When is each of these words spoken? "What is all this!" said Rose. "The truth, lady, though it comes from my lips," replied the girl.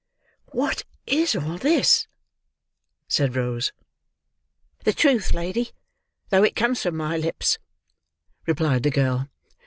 "What 0.51 0.83
is 1.05 1.35
all 1.35 1.59
this!" 1.59 2.07
said 3.07 3.35
Rose. 3.35 3.71
"The 4.83 4.93
truth, 4.93 5.31
lady, 5.31 5.73
though 6.29 6.41
it 6.43 6.55
comes 6.55 6.81
from 6.81 6.95
my 6.97 7.17
lips," 7.17 7.59
replied 8.47 8.81
the 8.81 8.89
girl. 8.89 9.29